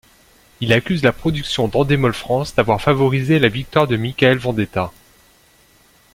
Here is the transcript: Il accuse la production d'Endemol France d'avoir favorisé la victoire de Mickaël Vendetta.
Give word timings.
Il 0.61 0.73
accuse 0.73 1.03
la 1.03 1.11
production 1.11 1.67
d'Endemol 1.67 2.15
France 2.15 2.55
d'avoir 2.55 2.81
favorisé 2.81 3.37
la 3.37 3.49
victoire 3.49 3.85
de 3.85 3.97
Mickaël 3.97 4.39
Vendetta. 4.39 4.91